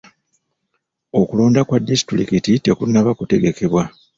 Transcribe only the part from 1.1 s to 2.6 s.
Okulonda kwa disitulikiti